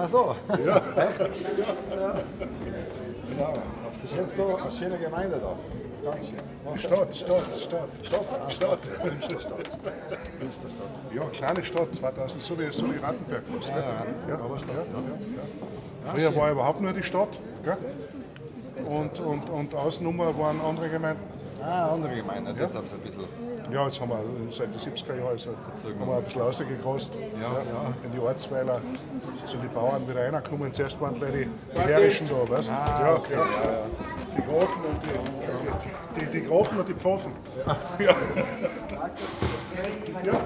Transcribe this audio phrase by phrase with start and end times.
[0.00, 0.36] Ach so.
[0.64, 0.76] Ja.
[0.96, 1.20] Echt?
[1.20, 2.14] Ja.
[3.38, 3.52] ja.
[3.88, 5.56] Das ist jetzt da eine schöne Gemeinde da.
[6.04, 7.88] Ganz Stadt, Stadt, Stadt.
[8.02, 9.04] Stadt, ah, Stadt.
[9.04, 9.70] Münsterstadt.
[11.14, 13.74] Ja, kleine Stadt, 2000, so wie, so wie Rattenberg fast.
[13.74, 13.84] gell?
[14.28, 14.98] ja, aber Stadt, ja.
[16.06, 16.12] ja.
[16.12, 17.38] Früher war überhaupt nur die Stadt.
[17.64, 17.76] Gell?
[18.86, 21.22] Und, und, und Außennummer waren andere Gemeinden.
[21.62, 22.54] Ah, andere Gemeinde.
[22.58, 23.48] Jetzt haben sie ein bisschen.
[23.70, 24.18] Ja, jetzt haben wir
[24.50, 27.18] seit den 70er Jahren also, haben wir ein bisschen rausgekrost.
[27.38, 27.94] Ja, ja.
[28.02, 28.80] In die Ortsweiler
[29.44, 30.72] sind die Bauern wieder reingekommen.
[30.72, 32.74] Zuerst waren gleich die, die Herrischen da, weißt du?
[32.74, 33.38] Ah, ja, okay, ja.
[33.38, 33.86] ja, ja.
[34.36, 37.32] Die Grafen und die, die, die, die Grafen und die Pfaffen.
[37.66, 37.76] Ja.
[40.24, 40.40] ja.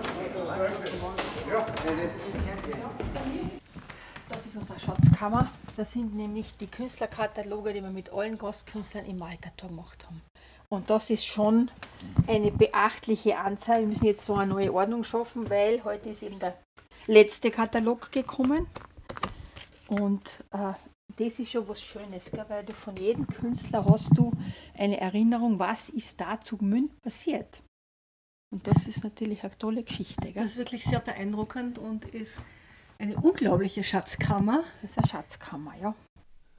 [4.29, 5.49] Das ist unsere Schatzkammer.
[5.77, 10.21] Das sind nämlich die Künstlerkataloge, die wir mit allen Gastkünstlern im Altertor gemacht haben.
[10.69, 11.71] Und das ist schon
[12.27, 13.81] eine beachtliche Anzahl.
[13.81, 16.57] Wir müssen jetzt so eine neue Ordnung schaffen, weil heute ist eben der
[17.07, 18.67] letzte Katalog gekommen.
[19.89, 20.73] Und äh,
[21.17, 22.45] das ist schon was Schönes, gell?
[22.49, 24.33] weil du von jedem Künstler hast du
[24.77, 27.63] eine Erinnerung, was ist da zu Gmünd passiert.
[28.51, 30.33] Und das ist natürlich eine tolle Geschichte.
[30.33, 30.43] Gell?
[30.43, 32.41] Das ist wirklich sehr beeindruckend und ist
[33.03, 34.63] eine unglaubliche Schatzkammer.
[34.81, 35.95] Das ist eine Schatzkammer, ja.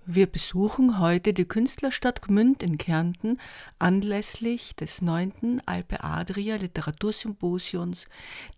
[0.06, 3.40] Wir besuchen heute die Künstlerstadt Gmünd in Kärnten
[3.80, 5.62] anlässlich des 9.
[5.66, 8.08] Alpe Adria Literatursymposions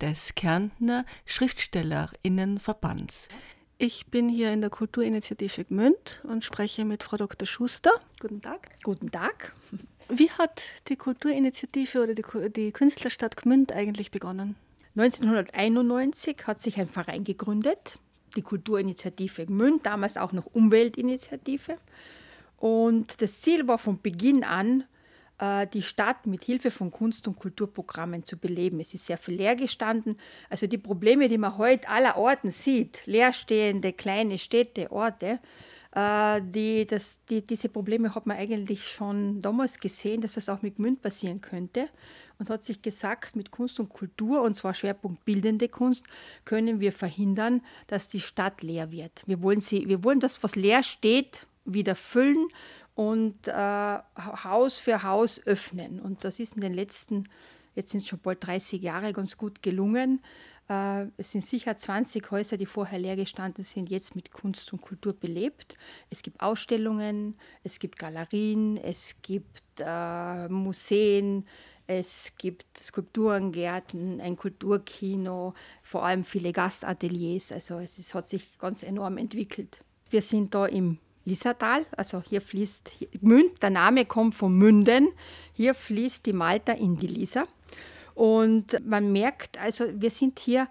[0.00, 3.28] des Kärntner Schriftstellerinnenverbands.
[3.78, 7.46] Ich bin hier in der Kulturinitiative Gmünd und spreche mit Frau Dr.
[7.46, 7.92] Schuster.
[8.18, 8.70] Guten Tag.
[8.82, 9.54] Guten Tag.
[10.08, 14.56] Wie hat die Kulturinitiative oder die, die Künstlerstadt Gmünd eigentlich begonnen?
[14.96, 17.98] 1991 hat sich ein Verein gegründet,
[18.34, 21.76] die Kulturinitiative Gmünd, damals auch noch Umweltinitiative.
[22.56, 24.84] Und das Ziel war von Beginn an,
[25.38, 28.80] äh, die Stadt mit Hilfe von Kunst- und Kulturprogrammen zu beleben.
[28.80, 30.18] Es ist sehr viel leer gestanden.
[30.48, 35.40] Also die Probleme, die man heute aller Orten sieht, leerstehende kleine Städte, Orte,
[35.94, 40.62] äh, die, das, die, diese Probleme hat man eigentlich schon damals gesehen, dass das auch
[40.62, 41.90] mit Gmünd passieren könnte
[42.38, 46.06] und hat sich gesagt, mit Kunst und Kultur, und zwar Schwerpunkt bildende Kunst,
[46.44, 49.22] können wir verhindern, dass die Stadt leer wird.
[49.26, 52.48] Wir wollen, sie, wir wollen das, was leer steht, wieder füllen
[52.94, 56.00] und äh, Haus für Haus öffnen.
[56.00, 57.24] Und das ist in den letzten,
[57.74, 60.22] jetzt sind es schon bald 30 Jahre, ganz gut gelungen.
[60.68, 64.80] Äh, es sind sicher 20 Häuser, die vorher leer gestanden sind, jetzt mit Kunst und
[64.80, 65.76] Kultur belebt.
[66.10, 71.46] Es gibt Ausstellungen, es gibt Galerien, es gibt äh, Museen,
[71.86, 77.52] es gibt Skulpturengärten, ein Kulturkino, vor allem viele Gastateliers.
[77.52, 79.80] Also es ist, hat sich ganz enorm entwickelt.
[80.10, 85.08] Wir sind da im Lissatal, also hier fließt Münd, der Name kommt vom Münden.
[85.52, 87.44] Hier fließt die Malta in die Lisa.
[88.14, 90.68] Und man merkt, also wir sind hier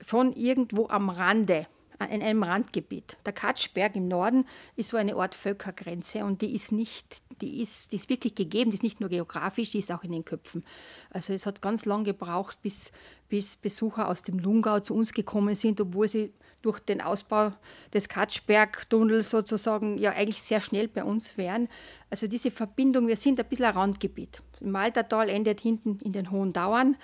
[0.00, 1.66] von irgendwo am Rande
[2.06, 3.16] in einem Randgebiet.
[3.26, 7.92] Der Katschberg im Norden ist so eine Art Völkergrenze und die ist nicht, die ist,
[7.92, 10.64] die ist wirklich gegeben, die ist nicht nur geografisch, die ist auch in den Köpfen.
[11.10, 12.92] Also es hat ganz lange gebraucht, bis,
[13.28, 16.32] bis Besucher aus dem Lungau zu uns gekommen sind, obwohl sie
[16.62, 17.52] durch den Ausbau
[17.92, 21.68] des Katschberg-Tunnels sozusagen ja eigentlich sehr schnell bei uns wären.
[22.10, 24.42] Also diese Verbindung, wir sind ein bisschen ein Randgebiet.
[24.60, 26.96] Im Maltertal endet hinten in den Hohen Dauern.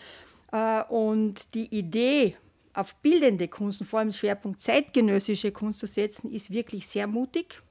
[0.53, 2.37] Äh, und die Idee,
[2.75, 7.63] auf bildende Kunst und vor allem Schwerpunkt zeitgenössische Kunst zu setzen, ist wirklich sehr mutig.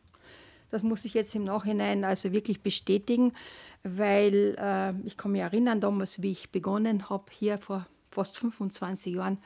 [0.69, 3.33] Das muss ich jetzt im Nachhinein also wirklich bestätigen,
[3.83, 9.13] weil äh, ich kann mich erinnern, damals, wie ich begonnen habe, hier vor fast 25
[9.13, 9.37] Jahren,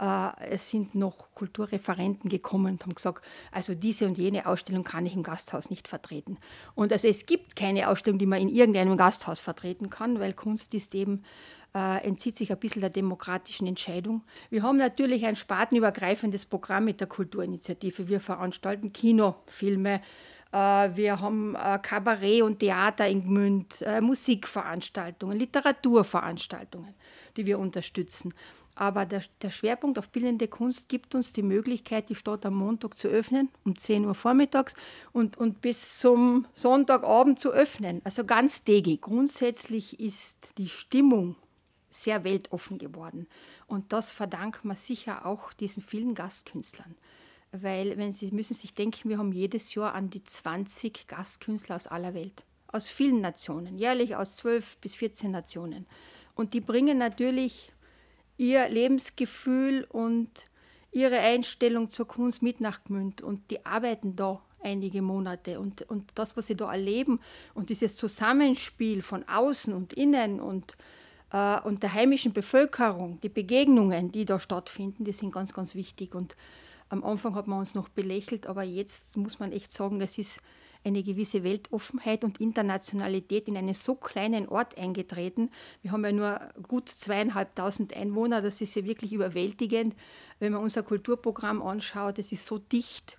[0.00, 5.06] äh, es sind noch Kulturreferenten gekommen und haben gesagt, also diese und jene Ausstellung kann
[5.06, 6.38] ich im Gasthaus nicht vertreten.
[6.74, 10.74] Und also es gibt keine Ausstellung, die man in irgendeinem Gasthaus vertreten kann, weil Kunst
[10.74, 11.22] ist eben
[11.74, 14.22] äh, entzieht sich ein bisschen der demokratischen Entscheidung.
[14.50, 18.08] Wir haben natürlich ein spartenübergreifendes Programm mit der Kulturinitiative.
[18.08, 20.00] Wir veranstalten Kinofilme,
[20.52, 26.94] äh, wir haben äh, Kabarett und Theater in Gmünd, äh, Musikveranstaltungen, Literaturveranstaltungen,
[27.36, 28.32] die wir unterstützen.
[28.74, 32.96] Aber der, der, Schwerpunkt auf bildende Kunst gibt uns die Möglichkeit, die Stadt am Montag
[32.96, 34.74] zu öffnen, um 10 Uhr vormittags
[35.10, 38.00] und, und bis zum Sonntagabend zu öffnen.
[38.04, 39.02] Also ganz tägig.
[39.02, 41.34] Grundsätzlich ist die Stimmung
[41.90, 43.26] sehr weltoffen geworden.
[43.66, 46.96] Und das verdankt man sicher auch diesen vielen Gastkünstlern.
[47.50, 51.86] weil wenn Sie müssen sich denken, wir haben jedes Jahr an die 20 Gastkünstler aus
[51.86, 55.86] aller Welt, aus vielen Nationen, jährlich aus 12 bis 14 Nationen.
[56.34, 57.72] Und die bringen natürlich
[58.36, 60.50] ihr Lebensgefühl und
[60.92, 66.10] ihre Einstellung zur Kunst mit nach Gmünd und die arbeiten da einige Monate und, und
[66.14, 67.20] das, was sie da erleben
[67.54, 70.76] und dieses Zusammenspiel von außen und innen und,
[71.32, 76.14] äh, und der heimischen Bevölkerung, die Begegnungen, die da stattfinden, die sind ganz, ganz wichtig
[76.14, 76.36] und
[76.90, 80.40] am Anfang hat man uns noch belächelt, aber jetzt muss man echt sagen, es ist
[80.84, 85.50] eine gewisse Weltoffenheit und Internationalität in einen so kleinen Ort eingetreten.
[85.82, 89.94] Wir haben ja nur gut zweieinhalbtausend Einwohner, das ist ja wirklich überwältigend.
[90.38, 93.16] Wenn man unser Kulturprogramm anschaut, es ist so dicht.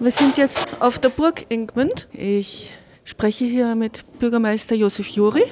[0.00, 2.08] Wir sind jetzt auf der Burg Ingmund.
[2.12, 2.72] Ich
[3.04, 5.44] spreche hier mit Bürgermeister Josef Juri.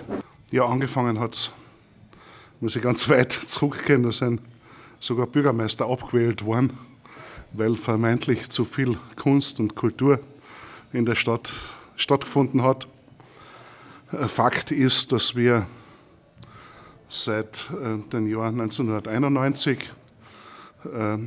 [0.51, 1.53] Ja, angefangen hat es,
[2.61, 4.41] muss ich ganz weit zurückgehen, da sind
[4.99, 6.79] sogar Bürgermeister abgewählt worden
[7.53, 10.21] weil vermeintlich zu viel Kunst und Kultur
[10.93, 11.53] in der Stadt
[11.97, 12.87] stattgefunden hat.
[14.11, 15.67] Fakt ist, dass wir
[17.09, 19.79] seit äh, dem Jahr 1991
[20.85, 21.19] äh,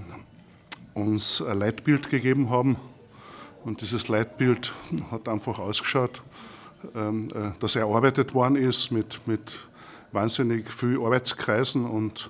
[0.93, 2.77] uns ein Leitbild gegeben haben.
[3.63, 4.74] Und dieses Leitbild
[5.10, 6.21] hat einfach ausgeschaut,
[6.95, 9.57] ähm, äh, dass erarbeitet worden ist mit, mit
[10.12, 12.30] wahnsinnig viel Arbeitskreisen und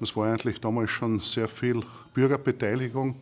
[0.00, 1.82] das war eigentlich damals schon sehr viel
[2.14, 3.16] Bürgerbeteiligung.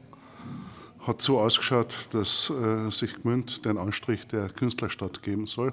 [1.01, 5.73] Hat so ausgeschaut, dass äh, sich Gmünd den Anstrich der Künstlerstadt geben soll,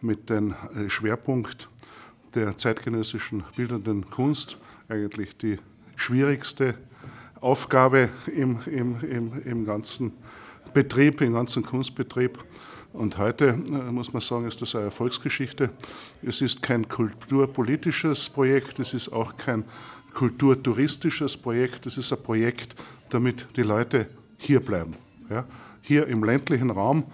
[0.00, 1.68] mit dem äh, Schwerpunkt
[2.34, 4.58] der zeitgenössischen bildenden Kunst,
[4.88, 5.58] eigentlich die
[5.94, 6.74] schwierigste
[7.40, 10.12] Aufgabe im, im, im, im ganzen
[10.72, 12.38] Betrieb, im ganzen Kunstbetrieb.
[12.92, 15.70] Und heute äh, muss man sagen, ist das eine Erfolgsgeschichte.
[16.22, 19.64] Es ist kein kulturpolitisches Projekt, es ist auch kein
[20.14, 21.86] kulturtouristisches Projekt.
[21.86, 22.74] Das ist ein Projekt,
[23.08, 24.94] damit die Leute hier bleiben.
[25.30, 25.44] Ja?
[25.80, 27.04] Hier im ländlichen Raum,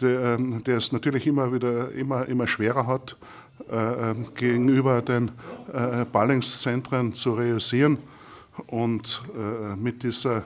[0.00, 3.16] der, ähm, der, es natürlich immer wieder immer, immer schwerer hat,
[3.70, 5.30] äh, ähm, gegenüber den
[5.72, 7.98] äh, Ballungszentren zu realisieren.
[8.66, 10.44] Und äh, mit dieser,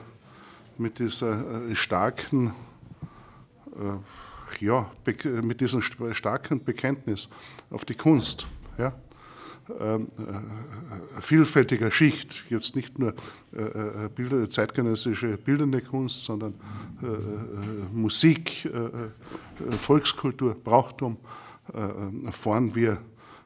[0.77, 2.53] mit dieser äh, starken
[3.75, 3.97] äh,
[4.59, 4.89] ja,
[5.41, 7.27] mit diesem starken Bekenntnis
[7.71, 8.47] auf die Kunst,
[8.77, 8.93] ja,
[9.79, 10.07] ähm,
[11.17, 13.15] äh, vielfältiger Schicht, jetzt nicht nur
[13.53, 16.53] äh, zeitgenössische bildende Kunst, sondern
[17.91, 18.69] Musik,
[19.77, 21.17] Volkskultur, Brauchtum,
[22.31, 22.99] fahren wir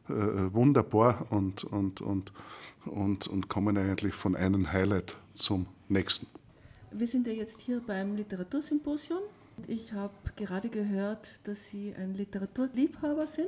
[0.07, 2.33] wunderbar und, und, und,
[2.85, 6.27] und, und kommen eigentlich von einem Highlight zum nächsten.
[6.97, 9.19] Wir sind ja jetzt hier beim Literatursymposium.
[9.67, 13.45] Ich habe gerade gehört, dass Sie ein Literaturliebhaber sind.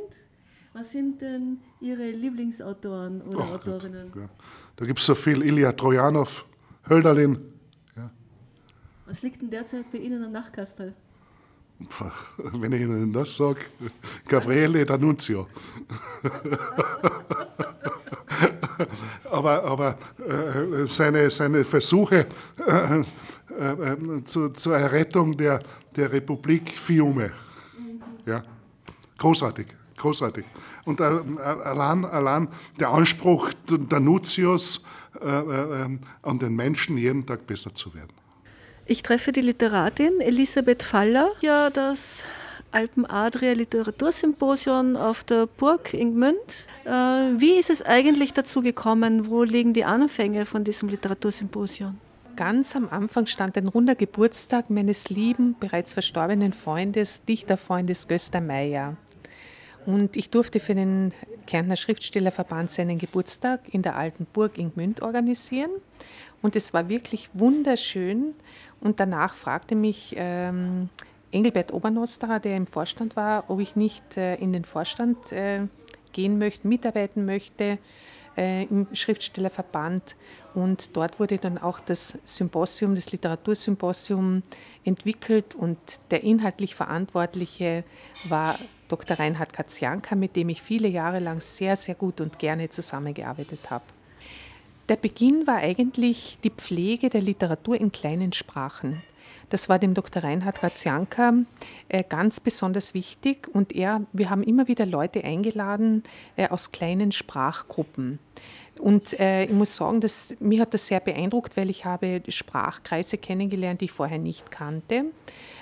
[0.73, 4.11] Was sind denn Ihre Lieblingsautoren oder Ach Autorinnen?
[4.11, 4.29] Gott, ja.
[4.75, 6.45] Da gibt es so viel: Ilya Trojanow,
[6.87, 7.39] Hölderlin.
[7.95, 8.11] Ja.
[9.07, 10.93] Was liegt denn derzeit bei Ihnen am Nachtkastel?
[12.53, 13.61] Wenn ich Ihnen das sage,
[14.27, 15.47] Gabriele D'Annunzio.
[19.31, 19.97] aber aber
[20.27, 22.27] äh, seine, seine Versuche
[22.67, 23.03] äh,
[23.59, 25.61] äh, zu, zur Errettung der,
[25.95, 27.31] der Republik Fiume.
[28.25, 28.43] Ja,
[29.17, 29.67] großartig
[29.99, 30.45] großartig.
[30.85, 32.47] Und allein, allein
[32.79, 34.85] der Anspruch der Nutius,
[35.21, 38.13] äh, äh, an den Menschen jeden Tag besser zu werden.
[38.85, 42.23] Ich treffe die Literatin Elisabeth Faller, ja das
[42.71, 46.65] Alpen-Adria Literatursymposium auf der Burg in Gmünd.
[46.85, 49.27] Äh, wie ist es eigentlich dazu gekommen?
[49.27, 51.97] Wo liegen die Anfänge von diesem Literatursymposium?
[52.39, 58.95] Ganz am Anfang stand ein runder Geburtstag meines lieben, bereits verstorbenen Freundes, Dichterfreundes Göster Meyer.
[59.85, 61.13] Und ich durfte für den
[61.47, 65.69] Kärntner Schriftstellerverband seinen Geburtstag in der alten Burg in Gmünd organisieren.
[66.41, 68.33] Und es war wirklich wunderschön.
[68.79, 70.87] Und danach fragte mich ähm,
[71.31, 75.67] Engelbert Obernosterer, der im Vorstand war, ob ich nicht äh, in den Vorstand äh,
[76.13, 77.79] gehen möchte, mitarbeiten möchte
[78.39, 80.15] äh, im Schriftstellerverband.
[80.55, 84.41] Und dort wurde dann auch das Symposium, das Literatursymposium
[84.85, 85.77] entwickelt und
[86.09, 87.83] der inhaltlich Verantwortliche
[88.29, 89.19] war Dr.
[89.19, 93.83] Reinhard Katzianka, mit dem ich viele Jahre lang sehr, sehr gut und gerne zusammengearbeitet habe.
[94.87, 99.03] Der Beginn war eigentlich die Pflege der Literatur in kleinen Sprachen.
[99.49, 100.23] Das war dem Dr.
[100.23, 101.33] Reinhard Katzianka
[101.87, 106.03] äh, ganz besonders wichtig und er, wir haben immer wieder Leute eingeladen
[106.35, 108.19] äh, aus kleinen Sprachgruppen.
[108.79, 113.17] Und äh, ich muss sagen, dass, mich hat das sehr beeindruckt, weil ich habe Sprachkreise
[113.17, 115.05] kennengelernt, die ich vorher nicht kannte.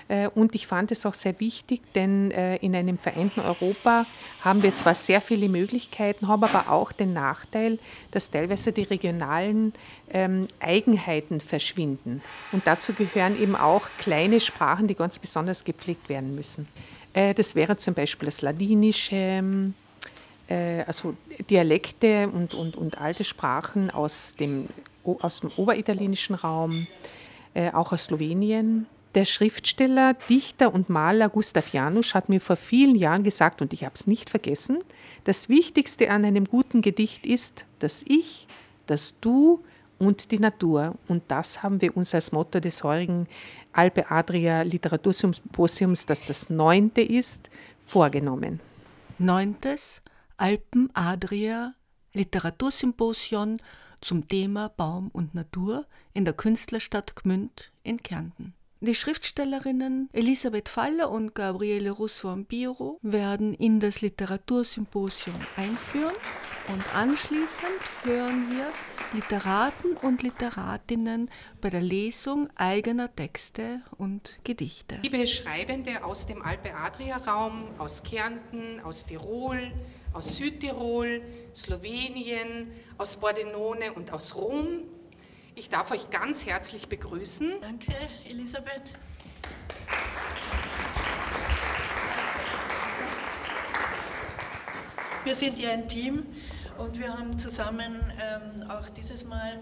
[0.10, 4.06] Äh, und ich fand es auch sehr wichtig, denn äh, in einem vereinten Europa
[4.42, 7.80] haben wir zwar sehr viele Möglichkeiten, haben aber auch den Nachteil,
[8.12, 9.74] dass teilweise die regionalen
[10.12, 12.22] ähm, Eigenheiten verschwinden.
[12.52, 16.68] Und dazu gehören eben auch kleine Sprachen, die ganz besonders gepflegt werden müssen.
[17.14, 19.74] Äh, das wäre zum Beispiel das Ladinische,
[20.50, 21.14] also
[21.50, 24.70] Dialekte und, und, und alte Sprachen aus dem,
[25.04, 26.88] aus dem oberitalienischen Raum,
[27.74, 28.86] auch aus Slowenien,
[29.18, 33.84] der Schriftsteller, Dichter und Maler Gustav Janusz hat mir vor vielen Jahren gesagt, und ich
[33.84, 34.78] habe es nicht vergessen,
[35.24, 38.48] das Wichtigste an einem guten Gedicht ist das Ich,
[38.86, 39.64] das Du
[39.98, 40.94] und die Natur.
[41.08, 43.28] Und das haben wir uns als Motto des heurigen
[43.74, 47.50] Alpe Adria Literatursymposiums, das das neunte ist,
[47.88, 48.60] vorgenommen.
[49.18, 50.04] Neuntes
[50.38, 51.74] Alpen Adria
[52.14, 53.64] Literatursymposion
[54.00, 58.54] zum Thema Baum und Natur in der Künstlerstadt Gmünd in Kärnten.
[58.80, 66.14] Die Schriftstellerinnen Elisabeth Faller und Gabriele Russo-Ambiro werden in das Literatursymposium einführen
[66.68, 67.72] und anschließend
[68.04, 68.68] hören wir
[69.14, 75.00] Literaten und Literatinnen bei der Lesung eigener Texte und Gedichte.
[75.02, 79.72] Liebe Schreibende aus dem Alpe-Adria-Raum, aus Kärnten, aus Tirol,
[80.14, 81.24] aus Südtirol,
[81.56, 82.68] Slowenien,
[83.00, 84.84] aus Bordenone und aus Rom,
[85.58, 87.56] ich darf euch ganz herzlich begrüßen.
[87.62, 87.92] Danke,
[88.30, 88.94] Elisabeth.
[95.24, 96.28] Wir sind ja ein Team
[96.78, 99.62] und wir haben zusammen ähm, auch dieses Mal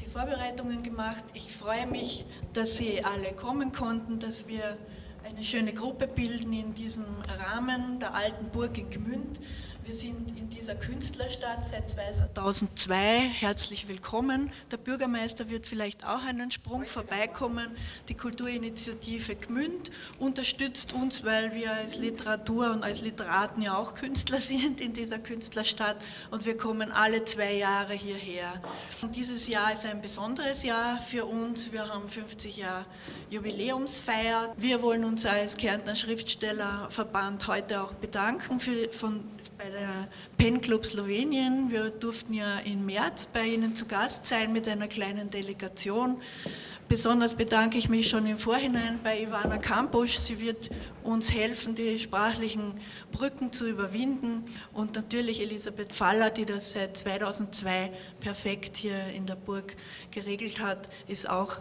[0.00, 1.24] die Vorbereitungen gemacht.
[1.32, 4.76] Ich freue mich, dass Sie alle kommen konnten, dass wir
[5.24, 7.04] eine schöne Gruppe bilden in diesem
[7.38, 9.38] Rahmen der alten Burg in Gmünd.
[9.84, 12.94] Wir sind in dieser Künstlerstadt seit 2002.
[13.28, 14.52] Herzlich willkommen.
[14.70, 17.68] Der Bürgermeister wird vielleicht auch einen Sprung vorbeikommen.
[18.08, 24.38] Die Kulturinitiative Gmünd unterstützt uns, weil wir als Literatur und als Literaten ja auch Künstler
[24.40, 28.62] sind in dieser Künstlerstadt und wir kommen alle zwei Jahre hierher.
[29.02, 31.72] Und dieses Jahr ist ein besonderes Jahr für uns.
[31.72, 32.84] Wir haben 50 Jahre
[33.30, 34.54] Jubiläumsfeier.
[34.58, 39.24] Wir wollen uns als Kärntner Schriftstellerverband heute auch bedanken für, von,
[39.62, 41.70] bei der Pen Club Slowenien.
[41.70, 46.22] Wir durften ja im März bei Ihnen zu Gast sein mit einer kleinen Delegation.
[46.88, 50.16] Besonders bedanke ich mich schon im Vorhinein bei Ivana Kampusch.
[50.16, 50.70] Sie wird
[51.02, 52.80] uns helfen, die sprachlichen
[53.12, 54.44] Brücken zu überwinden.
[54.72, 59.76] Und natürlich Elisabeth Faller, die das seit 2002 perfekt hier in der Burg
[60.10, 61.60] geregelt hat, ist auch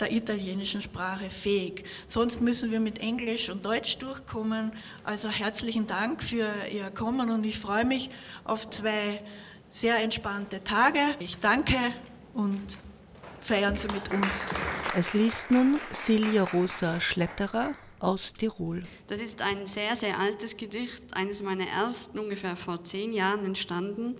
[0.00, 1.84] der italienischen Sprache fähig.
[2.06, 4.72] Sonst müssen wir mit Englisch und Deutsch durchkommen.
[5.04, 8.10] Also herzlichen Dank für Ihr Kommen und ich freue mich
[8.44, 9.22] auf zwei
[9.70, 11.00] sehr entspannte Tage.
[11.18, 11.76] Ich danke
[12.34, 12.78] und
[13.40, 14.46] feiern Sie mit uns.
[14.94, 18.84] Es liest nun Silja Rosa Schletterer aus Tirol.
[19.08, 24.16] Das ist ein sehr, sehr altes Gedicht, eines meiner ersten, ungefähr vor zehn Jahren entstanden.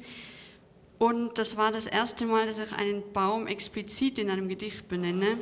[0.99, 5.39] Und das war das erste Mal, dass ich einen Baum explizit in einem Gedicht benenne.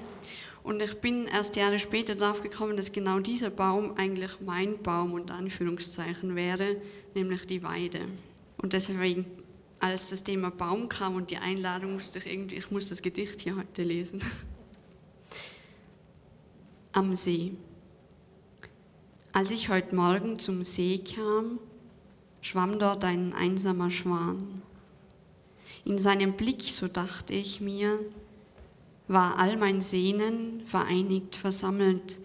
[0.62, 5.14] Und ich bin erst Jahre später darauf gekommen, dass genau dieser Baum eigentlich mein Baum
[5.14, 6.76] unter Anführungszeichen wäre,
[7.14, 8.00] nämlich die Weide.
[8.58, 9.24] Und deswegen,
[9.78, 13.40] als das Thema Baum kam und die Einladung, musste ich irgendwie, ich muss das Gedicht
[13.40, 14.20] hier heute lesen.
[16.92, 17.52] Am See.
[19.32, 21.60] Als ich heute Morgen zum See kam,
[22.40, 24.62] schwamm dort ein einsamer Schwan.
[25.86, 28.00] In seinem Blick, so dachte ich mir,
[29.06, 32.20] war all mein Sehnen vereinigt, versammelt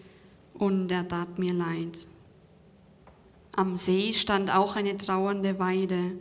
[0.55, 2.07] und er tat mir leid.
[3.51, 6.13] Am See stand auch eine trauernde Weide.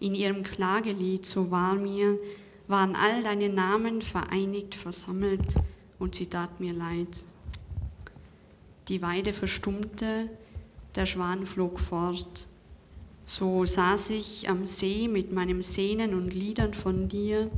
[0.00, 2.18] In ihrem Klagelied, so war mir,
[2.66, 5.54] waren all deine Namen vereinigt, versammelt
[6.00, 7.26] und sie tat mir leid.
[8.88, 10.28] Die Weide verstummte,
[10.96, 12.48] der Schwan flog fort.
[13.34, 17.50] So saß ich am See mit meinem Sehnen und Liedern von dir,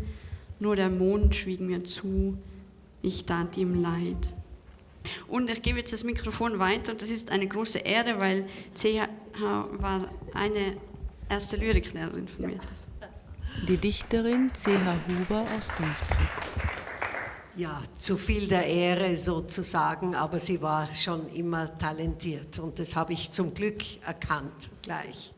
[0.60, 2.38] nur der Mond schwieg mir zu,
[3.02, 4.34] ich tat ihm leid.
[5.26, 9.08] Und ich gebe jetzt das Mikrofon weiter und das ist eine große Ehre, weil CH
[9.80, 10.76] war eine
[11.28, 12.60] erste Lyriklehrerin von mir.
[13.66, 14.68] Die Dichterin CH
[15.08, 16.28] Huber aus Innsbruck.
[17.56, 23.12] Ja, zu viel der Ehre sozusagen, aber sie war schon immer talentiert und das habe
[23.12, 25.33] ich zum Glück erkannt gleich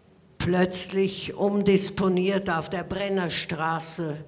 [0.47, 4.25] plötzlich umdisponiert auf der Brennerstraße,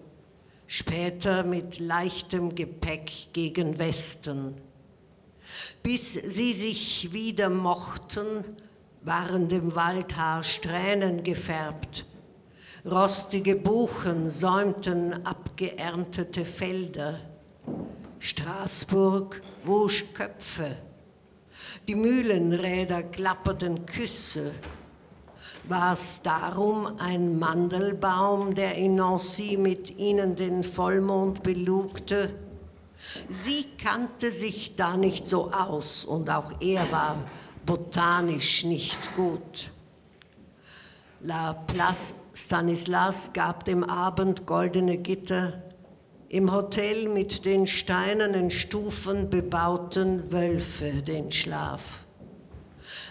[0.67, 4.57] später mit leichtem Gepäck gegen Westen.
[5.85, 8.45] Bis sie sich wieder mochten,
[9.03, 12.05] waren dem Waldhaar Strähnen gefärbt,
[12.85, 17.21] Rostige Buchen säumten abgeerntete Felder.
[18.19, 20.79] Straßburg wusch Köpfe.
[21.87, 24.51] Die Mühlenräder klapperten Küsse.
[25.69, 32.35] War's darum ein Mandelbaum, der in Nancy mit ihnen den Vollmond belugte?
[33.29, 37.17] Sie kannte sich da nicht so aus und auch er war
[37.67, 39.71] botanisch nicht gut.
[41.21, 45.63] La Place Stanislas gab dem Abend goldene Gitter,
[46.31, 52.07] im Hotel mit den steinernen Stufen bebauten Wölfe den Schlaf.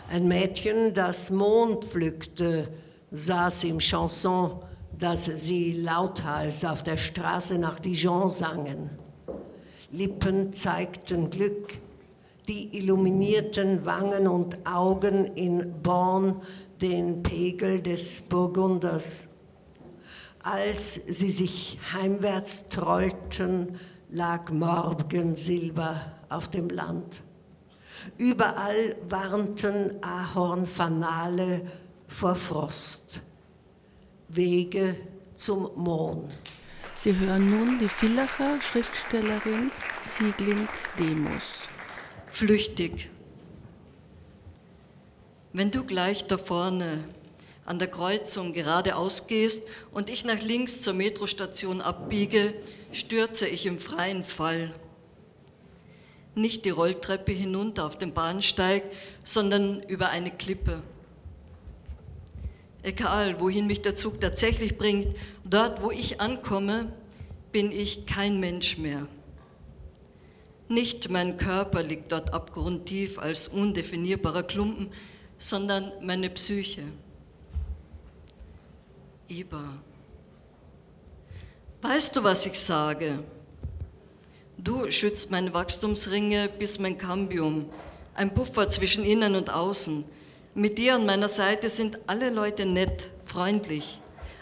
[0.10, 2.70] Ein Mädchen, das Mond pflückte,
[3.12, 4.60] saß im Chanson,
[4.98, 8.90] das sie lauthals auf der Straße nach Dijon sangen.
[9.92, 11.78] Lippen zeigten Glück,
[12.48, 16.42] die illuminierten Wangen und Augen in Born
[16.82, 19.28] den Pegel des Burgunders.
[20.42, 23.78] Als sie sich heimwärts trollten,
[24.10, 25.98] lag Morgensilber
[26.30, 27.24] auf dem Land.
[28.18, 31.62] Überall warnten Ahornfanale
[32.08, 33.22] vor Frost.
[34.30, 34.98] Wege
[35.36, 36.32] zum Mond.
[36.96, 39.72] Sie hören nun die Villacher Schriftstellerin
[40.02, 41.44] Sieglind Demus.
[42.32, 43.10] Flüchtig.
[45.54, 47.04] Wenn du gleich da vorne
[47.66, 52.54] an der Kreuzung geradeaus gehst und ich nach links zur Metrostation abbiege,
[52.92, 54.74] stürze ich im freien Fall.
[56.38, 58.84] Nicht die Rolltreppe hinunter auf den Bahnsteig,
[59.24, 60.84] sondern über eine Klippe.
[62.84, 65.08] Egal, wohin mich der Zug tatsächlich bringt,
[65.44, 66.94] dort, wo ich ankomme,
[67.52, 69.08] bin ich kein Mensch mehr.
[70.70, 74.92] Nicht mein Körper liegt dort abgrundtief als undefinierbarer Klumpen,
[75.40, 76.84] sondern meine Psyche.
[79.28, 79.82] Iba,
[81.82, 83.24] weißt du, was ich sage?
[84.58, 87.70] Du schützt meine Wachstumsringe bis mein Cambium,
[88.16, 90.04] ein Puffer zwischen innen und außen.
[90.56, 94.02] Mit dir an meiner Seite sind alle Leute nett, freundlich.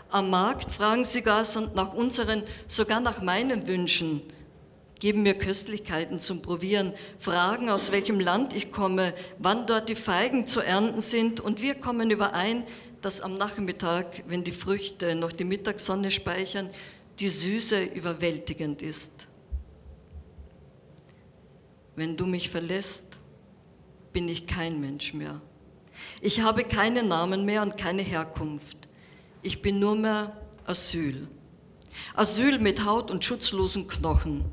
[0.10, 1.22] Am Markt fragen sie
[1.58, 4.22] und nach unseren, sogar nach meinen Wünschen
[5.02, 10.48] geben mir Köstlichkeiten zum Probieren, fragen, aus welchem Land ich komme, wann dort die Feigen
[10.48, 12.64] zu ernten sind und wir kommen überein,
[13.02, 16.70] dass am Nachmittag, wenn die Früchte noch die Mittagssonne speichern,
[17.20, 19.12] die Süße überwältigend ist.
[21.96, 23.06] Wenn du mich verlässt,
[24.12, 25.42] bin ich kein Mensch mehr.
[26.20, 28.78] Ich habe keinen Namen mehr und keine Herkunft.
[29.42, 31.28] Ich bin nur mehr Asyl.
[32.14, 34.44] Asyl mit Haut und schutzlosen Knochen.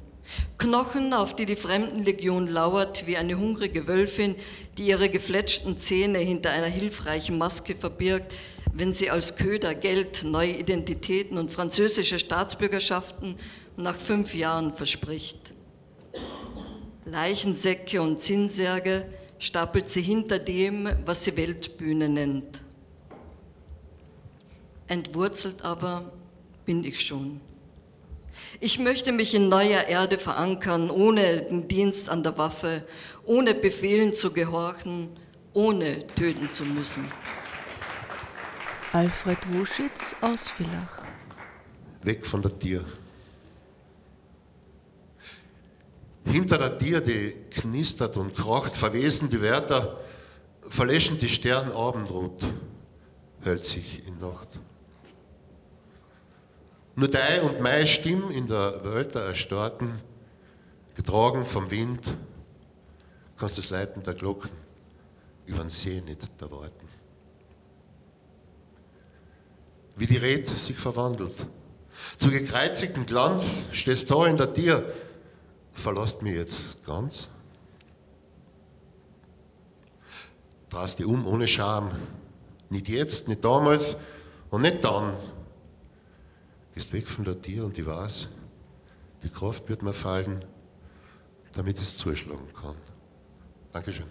[0.56, 4.36] Knochen, auf die die Fremdenlegion lauert wie eine hungrige Wölfin,
[4.78, 8.32] die ihre gefletschten Zähne hinter einer hilfreichen Maske verbirgt,
[8.72, 13.36] wenn sie als Köder Geld, neue Identitäten und französische Staatsbürgerschaften
[13.76, 15.52] nach fünf Jahren verspricht.
[17.12, 19.06] Leichensäcke und Zinnsärge
[19.38, 22.62] stapelt sie hinter dem, was sie Weltbühne nennt.
[24.86, 26.12] Entwurzelt aber
[26.64, 27.40] bin ich schon.
[28.60, 32.86] Ich möchte mich in neuer Erde verankern, ohne den Dienst an der Waffe,
[33.24, 35.10] ohne Befehlen zu gehorchen,
[35.52, 37.04] ohne töten zu müssen.
[38.92, 41.02] Alfred Wuschitz aus Villach.
[42.02, 42.84] Weg von der Tier.
[46.24, 49.98] Hinter der Tier, die knistert und krocht, verwesen die Wärter,
[50.68, 52.46] verlöschen die Stern Abendrot,
[53.42, 54.48] hält sich in Nacht.
[56.94, 60.00] Nur dein und meine Stimme in der Welt Erstarrten,
[60.94, 62.00] getragen vom Wind,
[63.36, 64.50] kannst das Leiten der Glocken
[65.46, 66.88] über den See nicht erwarten.
[69.96, 71.34] Wie die Red sich verwandelt.
[72.16, 74.92] Zu gekreuzigtem Glanz stehst da in der Tier,
[75.72, 77.28] verlasst mich jetzt ganz.
[80.70, 81.90] Drehst dich um ohne Scham.
[82.70, 83.96] Nicht jetzt, nicht damals
[84.50, 85.16] und nicht dann
[86.74, 88.28] gehst weg von der Tier und ich weiß,
[89.22, 90.44] die Kraft wird mir fallen,
[91.52, 92.76] damit es zuschlagen kann.
[93.72, 94.06] Dankeschön.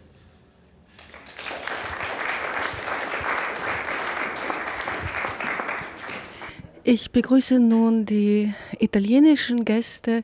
[6.84, 10.24] Ich begrüße nun die italienischen Gäste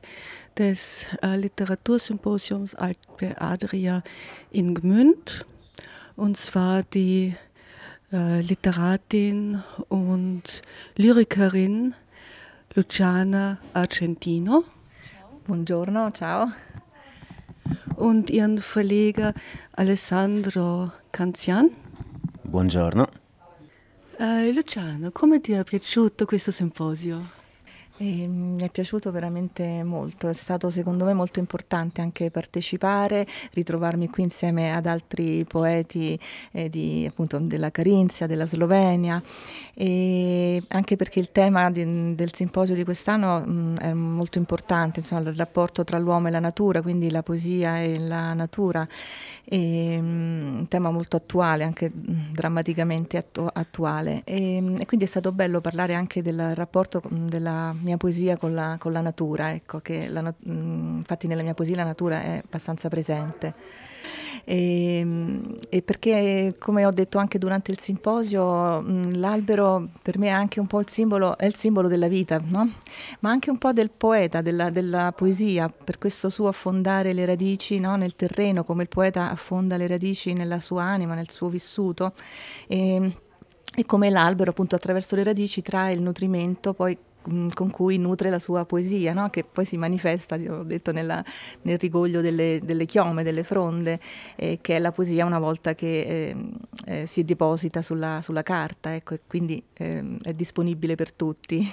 [0.58, 4.02] des äh, Literatursymposiums Alpe Adria
[4.50, 5.46] in Gmünd,
[6.16, 7.34] und zwar die
[8.12, 10.62] äh, Literatin und
[10.96, 11.94] Lyrikerin
[12.74, 14.64] Luciana Argentino.
[15.44, 16.48] Buongiorno, ciao.
[17.96, 19.34] Und ihren Verleger
[19.72, 21.70] Alessandro Canzian.
[22.44, 23.06] Buongiorno.
[24.18, 27.37] Uh, Luciano, come ti è piaciuto questo simposio?
[28.00, 34.08] E mi è piaciuto veramente molto, è stato secondo me molto importante anche partecipare, ritrovarmi
[34.08, 36.16] qui insieme ad altri poeti
[36.52, 39.20] eh, di, appunto, della Carinzia, della Slovenia,
[39.74, 45.28] e anche perché il tema di, del simposio di quest'anno mh, è molto importante, insomma,
[45.28, 48.86] il rapporto tra l'uomo e la natura, quindi la poesia e la natura,
[49.42, 49.54] è
[49.98, 54.22] un tema molto attuale, anche mh, drammaticamente attu- attuale.
[54.22, 58.76] E, e, quindi è stato bello parlare anche del rapporto della mia poesia con la,
[58.78, 63.54] con la natura, ecco, che la, infatti nella mia poesia la natura è abbastanza presente.
[64.44, 65.06] E,
[65.68, 70.66] e, perché, come ho detto anche durante il simposio, l'albero per me è anche un
[70.66, 72.72] po' il simbolo, il simbolo della vita, no?
[73.20, 77.78] ma anche un po' del poeta, della, della poesia, per questo suo affondare le radici
[77.78, 77.96] no?
[77.96, 82.14] nel terreno, come il poeta affonda le radici nella sua anima, nel suo vissuto.
[82.66, 83.16] E,
[83.74, 87.07] e come l'albero appunto attraverso le radici trae il nutrimento poi Mm,
[87.54, 89.28] con cui nutre la sua poesia, no?
[89.30, 91.24] che poi si manifesta, ho detto, nella,
[91.62, 94.00] nel rigoglio delle, delle, chiome, delle fronde,
[94.36, 96.36] eh, che è la poesia una volta che eh,
[96.86, 101.70] eh, si deposita sulla, sulla carta, ecco, e quindi ehm, è disponibile per tutti.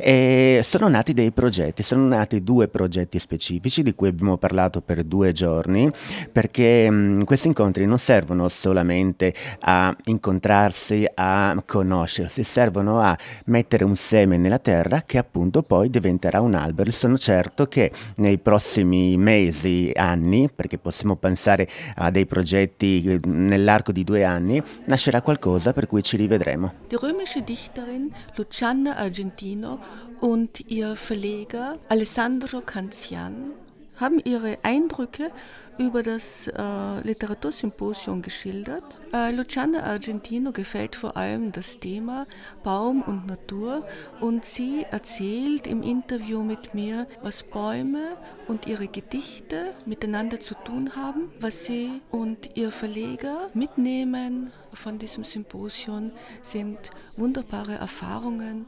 [0.00, 5.02] E sono nati dei progetti, sono nati due progetti specifici di cui abbiamo parlato per
[5.02, 5.90] due giorni,
[6.30, 13.96] perché mh, questi incontri non servono solamente a incontrarsi, a conoscersi, servono a mettere un
[13.96, 16.90] seme nella terra che appunto poi diventerà un albero.
[16.92, 24.04] Sono certo che nei prossimi mesi, anni, perché possiamo pensare a dei progetti nell'arco di
[24.04, 26.72] due anni, nascerà qualcosa per cui ci rivedremo.
[26.88, 29.87] Die römische Dichterin Luciana Argentino
[30.20, 33.52] und ihr Verleger Alessandro Canzian
[33.96, 35.30] haben ihre Eindrücke
[35.78, 39.00] über das äh, Literatursymposium geschildert.
[39.12, 42.26] Äh, Luciana Argentino gefällt vor allem das Thema
[42.64, 43.86] Baum und Natur
[44.20, 48.16] und sie erzählt im Interview mit mir, was Bäume
[48.48, 55.24] und ihre Gedichte miteinander zu tun haben, was sie und ihr Verleger mitnehmen von diesem
[55.24, 58.66] Symposium sind wunderbare Erfahrungen,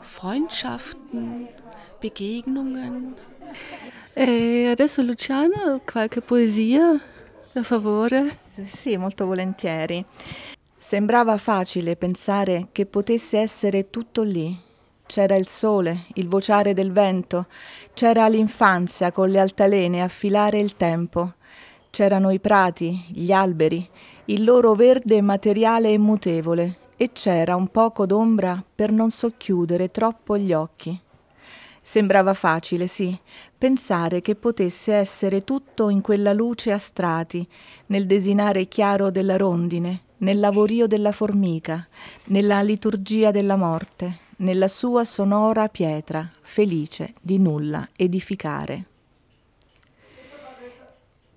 [0.00, 1.48] Freundschaften,
[2.00, 3.14] Begegnungen.
[4.14, 6.98] E adesso Luciano, qualche poesia,
[7.52, 8.38] per favore?
[8.66, 10.04] Sì, molto volentieri.
[10.78, 14.58] Sembrava facile pensare che potesse essere tutto lì.
[15.04, 17.46] C'era il sole, il vociare del vento,
[17.92, 21.34] c'era l'infanzia con le altalene a filare il tempo.
[21.90, 23.86] C'erano i prati, gli alberi,
[24.26, 30.36] il loro verde materiale e mutevole, e c'era un poco d'ombra per non socchiudere troppo
[30.36, 31.00] gli occhi.
[31.80, 33.18] Sembrava facile, sì,
[33.56, 37.48] pensare che potesse essere tutto in quella luce a strati,
[37.86, 41.88] nel desinare chiaro della rondine, nel lavorio della formica,
[42.24, 48.84] nella liturgia della morte, nella sua sonora pietra, felice di nulla edificare.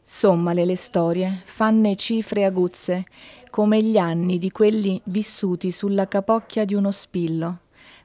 [0.03, 3.05] Sommale le storie, fanne cifre aguzze,
[3.53, 7.59] come gli anni di quelli vissuti sulla capocchia di uno spillo.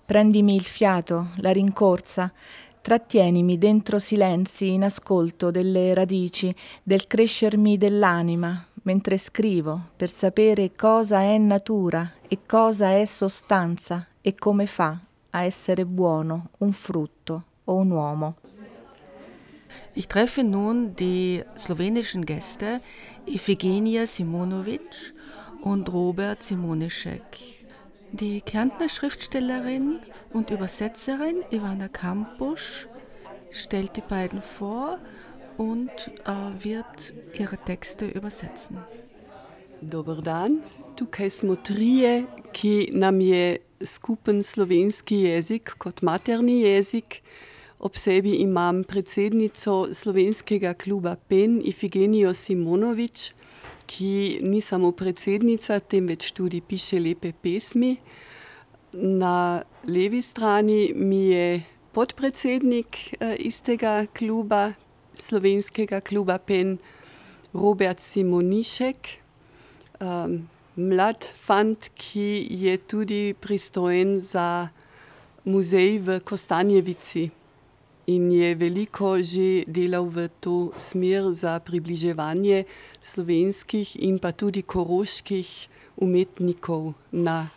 [0.04, 2.30] Prendimi il fiato, la rincorsa,
[2.82, 11.20] trattienimi dentro silenzi in ascolto delle radici, del crescermi dell'anima, mentre scrivo per sapere cosa
[11.22, 17.74] è natura e cosa è sostanza e come fa a essere buono un frutto o
[17.76, 18.34] un uomo.
[19.94, 22.82] Ich treffe nun die slowenischen Gäste
[23.24, 25.16] Ifigenia Simonovic
[25.62, 27.22] und Robert Simonischek.
[28.12, 29.98] Die Kärntner Schriftstellerin
[30.32, 32.88] und Übersetzerin Ivana Kampusch
[33.50, 34.98] stellt die beiden vor
[35.56, 35.90] und
[36.24, 38.78] äh, wird ihre Texte übersetzen.
[39.80, 40.62] Dobar dan,
[40.96, 47.22] tukaj smo trije, ki nam je skupen slovenski jezik kot materni jezik.
[47.78, 53.32] Ob sebi imam predsednico slovenskega kluba PEN Ifigenijo Simonovič,
[53.88, 57.96] ki ni samo predsednica, temveč tudi piše lepe pesmi.
[58.92, 61.62] Na levi strani mi je
[61.96, 64.72] podpredsednik eh, istega kluba,
[65.18, 66.76] slovenskega kluba PEN,
[67.54, 69.08] Robert Simonišek,
[70.04, 70.36] um,
[70.76, 74.68] mlad fant, ki je tudi pristojen za
[75.48, 77.30] muzej v Kostanjevici
[78.08, 82.64] in je veliko že delal v to smer za približevanje
[83.00, 85.68] slovenskih in pa tudi koroških
[86.00, 87.52] umetnikov na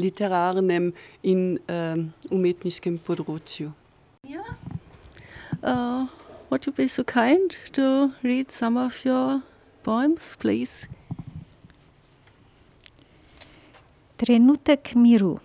[0.00, 0.90] literarnem
[1.22, 3.70] in um, umetniškem področju.
[4.26, 4.56] Yeah.
[5.62, 6.08] Uh,
[6.50, 9.42] would you be so kind to read some of your
[9.84, 10.88] poems, please?
[14.18, 15.38] Trenutek miru.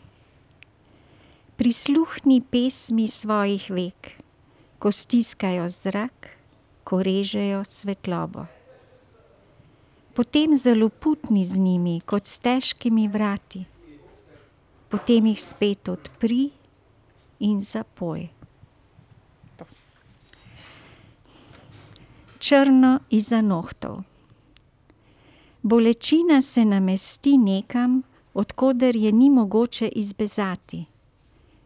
[1.57, 4.16] Prisluhni pesmi svojih vek,
[4.79, 6.29] ko stiskajo zrak,
[6.83, 8.45] ko režejo svetlobo.
[10.13, 13.65] Potem zelo putni z njimi, kot s težkimi vrati.
[14.89, 16.49] Potem jih spet odpri
[17.39, 18.27] in zapoj.
[22.39, 24.01] Črno iza nohtov.
[25.61, 28.01] Bolečina se namesti nekam,
[28.33, 30.85] odkuder je ni mogoče izbezati.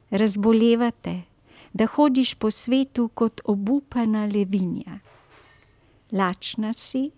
[0.09, 1.21] Razboleva te,
[1.73, 4.99] da hodiš po svetu kot obupana levinja.
[6.11, 7.11] Lačna si,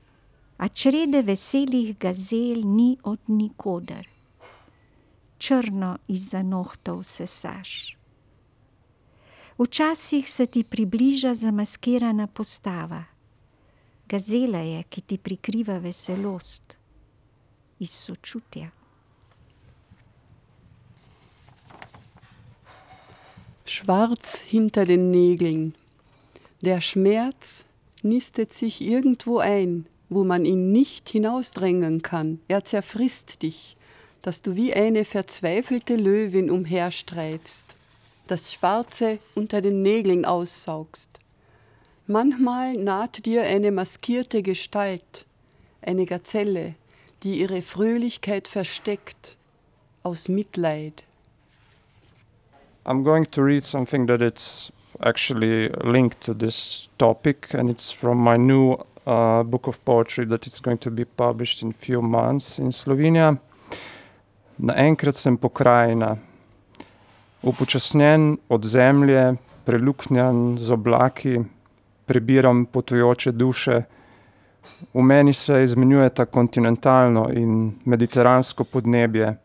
[0.58, 4.08] a črede veselih gazel ni od nikoder.
[5.38, 7.98] Črno iza nohtov sesaš.
[9.58, 13.04] Včasih se ti približa zamaskirana postava.
[14.10, 16.78] Gazela je, ki ti prikriva veselost
[17.80, 18.70] iz sočutja.
[23.66, 25.74] Schwarz hinter den Nägeln.
[26.62, 27.64] Der Schmerz
[28.02, 32.40] nistet sich irgendwo ein, wo man ihn nicht hinausdrängen kann.
[32.50, 33.78] Er zerfrisst dich,
[34.22, 37.78] dass du wie eine verzweifelte Löwin umherstreifst,
[38.28, 41.10] das Schwarze unter den Nägeln aussaugst.
[42.06, 45.26] Manchmal naht dir eine maskierte Gestalt,
[45.82, 46.76] eine Gazelle,
[47.24, 49.38] die ihre Fröhlichkeit versteckt,
[50.04, 51.06] aus Mitleid.
[52.86, 58.18] I'm going to read something that it's actually linked to this topic, and it's from
[58.18, 58.76] my new
[59.08, 63.38] uh, book of poetry that is going to be published in few months in Slovenia.
[64.60, 66.18] Naenkrat sem pokrajina,
[67.44, 71.40] upočasnjen od zemlje, preluknjan z oblaki,
[72.06, 73.82] prebiram potujoče duše.
[74.94, 79.38] V meni se izmenjujeta kontinentalno in mediteransko podnebje.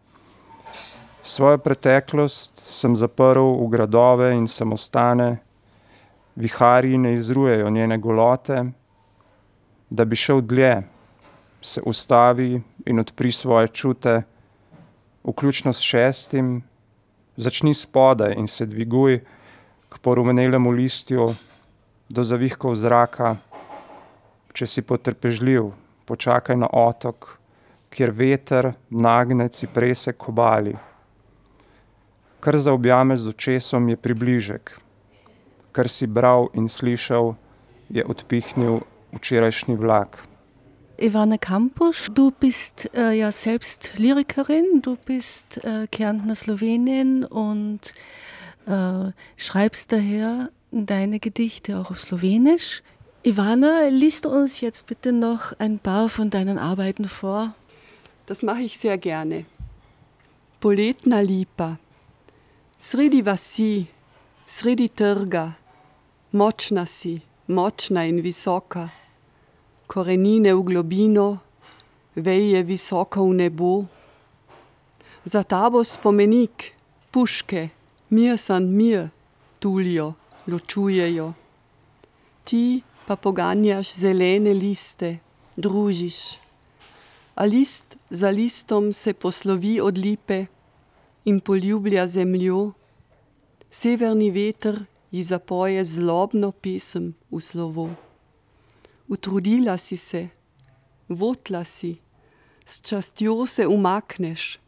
[1.28, 5.42] Svojo preteklost sem zaprl v gradove in samostane,
[6.40, 8.62] viharji ne izrujejo njene golote,
[9.90, 10.82] da bi šel dlje,
[11.60, 14.22] se ustavi in odpri svoje čute,
[15.24, 16.62] vključno s šestim,
[17.36, 19.20] začni spodaj in se dviguj
[19.88, 21.34] k porumenelemu listju
[22.08, 23.36] do zavihkov zraka,
[24.56, 25.74] če si potrpežljiv,
[26.08, 27.34] počakaj na otok,
[27.92, 30.87] kjer veter nagne ciprese kobali.
[32.40, 34.78] Kar zaobjame z očesom je približek,
[35.72, 37.34] kar si bral in slišal,
[37.90, 40.22] je odpihnil včerajšnji vlak.
[40.98, 47.94] Ivana Kampusch, du bist äh, ja selbst Lyrikerin, du bist äh, Kärntner Slowenin und
[48.66, 52.82] äh, schreibst daher deine Gedichte auch auf Slowenisch.
[53.24, 57.54] Ivana, liest du uns jetzt bitte noch ein paar von deinen Arbeiten vor?
[58.26, 59.44] Das mache ich sehr gerne.
[60.60, 61.78] Poletna lipa.
[62.80, 63.86] Sredi vasi,
[64.46, 65.52] sredi trga,
[66.32, 68.84] močna si, močna in visoka.
[69.90, 71.40] Korenine v globino,
[72.14, 73.72] veje visoko v nebo.
[75.24, 76.70] Za tabo spomenik,
[77.10, 77.68] puške,
[78.14, 79.10] mir san mir,
[79.58, 80.14] tulijo,
[80.46, 81.32] ločujejo.
[82.44, 85.18] Ti pa poganjaš zelene liste,
[85.56, 86.38] družiš.
[87.34, 90.46] A list za listom se poslovi od lipe
[91.28, 92.72] in poljublja zemljo.
[93.70, 97.90] Severni veter ji zapoje zlobno pesem v slovo.
[99.08, 100.28] Utrudila si se,
[101.08, 101.96] votla si,
[102.64, 104.58] s častjo se umakneš.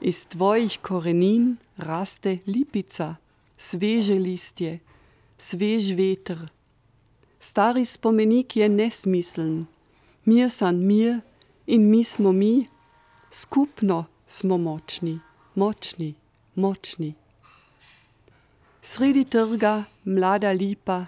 [0.00, 3.16] Iz tvojih korenin raste lipica,
[3.56, 4.80] sveže listje,
[5.38, 6.48] svež veter.
[7.40, 9.64] Stari spomenik je nesmiseln,
[10.24, 11.20] mir san mir
[11.66, 12.66] in mi smo mi,
[13.30, 15.20] skupno smo močni,
[15.60, 16.14] močni,
[16.62, 17.10] močni.
[18.90, 20.98] Sredi trga mlada lipa,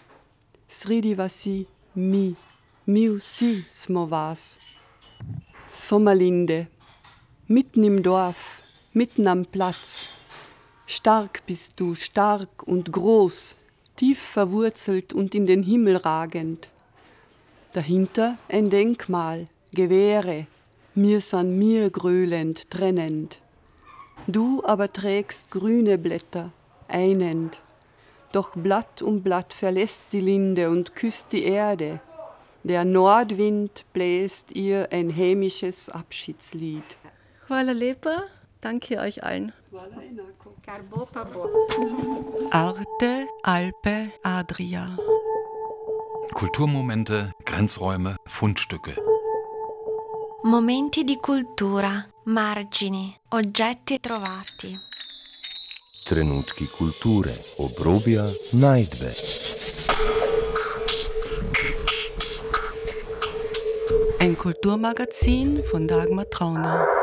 [0.69, 1.59] sredi vasi
[2.09, 2.27] mi,
[2.93, 4.43] mi vsi smo vas.
[5.71, 6.67] Sommerlinde,
[7.49, 8.63] mitten im Dorf,
[8.93, 10.05] mitten am Platz.
[10.87, 13.57] Stark bist du, stark und groß,
[13.97, 16.69] tief verwurzelt und in den Himmel ragend.
[17.73, 20.47] Dahinter ein Denkmal, Gewehre,
[20.95, 23.42] mir san mir gröhlend, trennend.
[24.27, 26.53] Du aber trägst grüne Blätter,
[26.89, 27.61] einend.
[28.33, 32.01] Doch Blatt um Blatt verlässt die Linde und küsst die Erde.
[32.65, 36.97] Der Nordwind bläst ihr ein hämisches Abschiedslied.
[37.49, 38.23] Hvala lepa,
[38.61, 39.53] danke euch allen.
[42.51, 44.97] Arte, Alpe, Adria.
[46.35, 48.95] Kulturmomente, Grenzräume, Fundstücke.
[50.45, 54.77] Momenti di cultura, margini, oggetti trovati.
[56.03, 59.15] Trenutki kulture, obrobja, najdbe.
[64.19, 67.02] Ein Kulturmagazin von Dagmar Trauner.